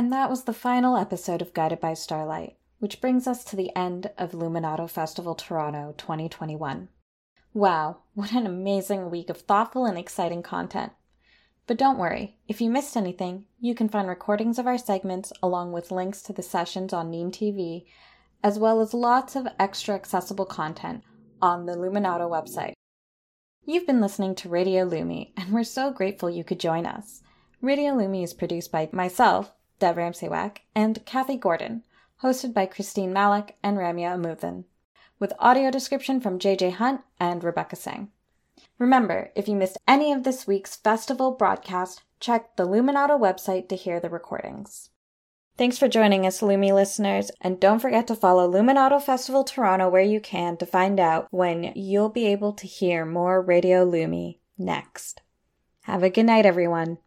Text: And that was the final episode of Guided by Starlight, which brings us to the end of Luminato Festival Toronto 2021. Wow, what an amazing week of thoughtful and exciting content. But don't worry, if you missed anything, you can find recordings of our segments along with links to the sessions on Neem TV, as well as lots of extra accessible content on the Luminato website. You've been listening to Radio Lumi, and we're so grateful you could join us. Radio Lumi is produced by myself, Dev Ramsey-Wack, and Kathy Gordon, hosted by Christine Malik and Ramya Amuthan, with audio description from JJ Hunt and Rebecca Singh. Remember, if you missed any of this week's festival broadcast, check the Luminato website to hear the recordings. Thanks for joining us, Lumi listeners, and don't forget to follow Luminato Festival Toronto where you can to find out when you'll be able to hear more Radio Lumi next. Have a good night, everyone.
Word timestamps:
And 0.00 0.10
that 0.14 0.30
was 0.30 0.44
the 0.44 0.54
final 0.54 0.96
episode 0.96 1.42
of 1.42 1.52
Guided 1.52 1.78
by 1.78 1.92
Starlight, 1.92 2.56
which 2.78 3.02
brings 3.02 3.26
us 3.26 3.44
to 3.44 3.54
the 3.54 3.70
end 3.76 4.10
of 4.16 4.32
Luminato 4.32 4.88
Festival 4.88 5.34
Toronto 5.34 5.94
2021. 5.98 6.88
Wow, 7.52 7.98
what 8.14 8.32
an 8.32 8.46
amazing 8.46 9.10
week 9.10 9.28
of 9.28 9.42
thoughtful 9.42 9.84
and 9.84 9.98
exciting 9.98 10.42
content. 10.42 10.94
But 11.66 11.76
don't 11.76 11.98
worry, 11.98 12.38
if 12.48 12.62
you 12.62 12.70
missed 12.70 12.96
anything, 12.96 13.44
you 13.60 13.74
can 13.74 13.90
find 13.90 14.08
recordings 14.08 14.58
of 14.58 14.66
our 14.66 14.78
segments 14.78 15.34
along 15.42 15.72
with 15.72 15.90
links 15.90 16.22
to 16.22 16.32
the 16.32 16.42
sessions 16.42 16.94
on 16.94 17.10
Neem 17.10 17.30
TV, 17.30 17.84
as 18.42 18.58
well 18.58 18.80
as 18.80 18.94
lots 18.94 19.36
of 19.36 19.48
extra 19.58 19.94
accessible 19.94 20.46
content 20.46 21.04
on 21.42 21.66
the 21.66 21.76
Luminato 21.76 22.26
website. 22.26 22.72
You've 23.66 23.86
been 23.86 24.00
listening 24.00 24.34
to 24.36 24.48
Radio 24.48 24.88
Lumi, 24.88 25.32
and 25.36 25.52
we're 25.52 25.62
so 25.62 25.92
grateful 25.92 26.30
you 26.30 26.42
could 26.42 26.58
join 26.58 26.86
us. 26.86 27.20
Radio 27.60 27.92
Lumi 27.92 28.24
is 28.24 28.32
produced 28.32 28.72
by 28.72 28.88
myself, 28.92 29.52
Dev 29.80 29.96
Ramsey-Wack, 29.96 30.62
and 30.76 31.04
Kathy 31.04 31.36
Gordon, 31.36 31.82
hosted 32.22 32.54
by 32.54 32.66
Christine 32.66 33.12
Malik 33.12 33.56
and 33.62 33.76
Ramya 33.76 34.14
Amuthan, 34.14 34.64
with 35.18 35.32
audio 35.40 35.72
description 35.72 36.20
from 36.20 36.38
JJ 36.38 36.74
Hunt 36.74 37.00
and 37.18 37.42
Rebecca 37.42 37.74
Singh. 37.74 38.10
Remember, 38.78 39.32
if 39.34 39.48
you 39.48 39.56
missed 39.56 39.78
any 39.88 40.12
of 40.12 40.22
this 40.22 40.46
week's 40.46 40.76
festival 40.76 41.32
broadcast, 41.32 42.02
check 42.20 42.56
the 42.56 42.66
Luminato 42.66 43.18
website 43.18 43.68
to 43.68 43.76
hear 43.76 43.98
the 43.98 44.08
recordings. 44.08 44.90
Thanks 45.56 45.76
for 45.76 45.88
joining 45.88 46.24
us, 46.24 46.40
Lumi 46.40 46.72
listeners, 46.72 47.30
and 47.40 47.60
don't 47.60 47.80
forget 47.80 48.06
to 48.06 48.16
follow 48.16 48.50
Luminato 48.50 49.02
Festival 49.02 49.44
Toronto 49.44 49.90
where 49.90 50.00
you 50.00 50.20
can 50.20 50.56
to 50.56 50.64
find 50.64 50.98
out 50.98 51.26
when 51.30 51.72
you'll 51.74 52.08
be 52.08 52.26
able 52.26 52.54
to 52.54 52.66
hear 52.66 53.04
more 53.04 53.42
Radio 53.42 53.84
Lumi 53.84 54.38
next. 54.56 55.20
Have 55.82 56.02
a 56.02 56.08
good 56.08 56.24
night, 56.24 56.46
everyone. 56.46 56.98